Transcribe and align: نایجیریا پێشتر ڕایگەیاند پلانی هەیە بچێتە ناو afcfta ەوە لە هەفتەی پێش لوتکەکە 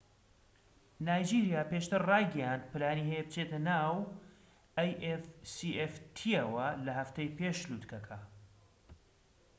نایجیریا 1.05 1.61
پێشتر 1.71 2.01
ڕایگەیاند 2.09 2.67
پلانی 2.71 3.07
هەیە 3.11 3.25
بچێتە 3.27 3.59
ناو 3.69 3.95
afcfta 5.15 6.31
ەوە 6.45 6.67
لە 6.85 6.91
هەفتەی 6.99 7.33
پێش 7.39 7.57
لوتکەکە 7.69 8.17